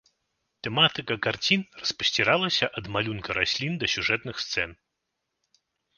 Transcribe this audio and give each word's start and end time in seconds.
Тэматыка 0.67 1.17
карцін 1.25 1.61
распасціраліся 1.83 2.65
ад 2.81 2.85
малюнка 2.95 3.29
раслін 3.41 3.73
да 3.85 3.91
сюжэтных 3.95 4.35
сцэн. 4.45 4.69